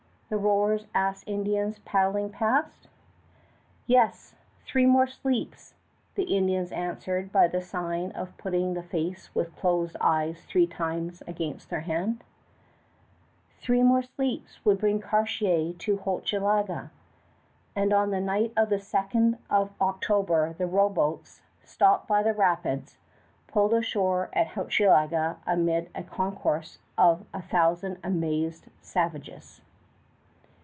the 0.31 0.37
rowers 0.37 0.85
asked 0.95 1.25
Indians 1.27 1.79
paddling 1.79 2.29
past. 2.29 2.87
"Yes, 3.85 4.33
three 4.63 4.85
more 4.85 5.05
sleeps," 5.05 5.73
the 6.15 6.23
Indians 6.23 6.71
answered 6.71 7.33
by 7.33 7.49
the 7.49 7.61
sign 7.61 8.11
of 8.13 8.37
putting 8.37 8.73
the 8.73 8.81
face 8.81 9.29
with 9.35 9.53
closed 9.57 9.97
eyes 9.99 10.45
three 10.45 10.65
times 10.67 11.21
against 11.27 11.69
their 11.69 11.81
hand; 11.81 12.23
"three 13.57 13.83
more 13.83 14.05
nights 14.17 14.63
would 14.63 14.79
bring 14.79 15.01
Cartier 15.01 15.73
to 15.73 15.97
Hochelaga"; 15.97 16.91
and 17.75 17.91
on 17.91 18.11
the 18.11 18.21
night 18.21 18.53
of 18.55 18.69
the 18.69 18.77
2d 18.77 19.37
of 19.49 19.71
October 19.81 20.53
the 20.57 20.65
rowboats, 20.65 21.41
stopped 21.65 22.07
by 22.07 22.23
the 22.23 22.33
rapids, 22.33 22.97
pulled 23.47 23.73
ashore 23.73 24.29
at 24.31 24.47
Hochelaga 24.55 25.39
amid 25.45 25.89
a 25.93 26.03
concourse 26.03 26.77
of 26.97 27.25
a 27.33 27.41
thousand 27.41 27.97
amazed 28.01 28.67
savages. 28.81 29.59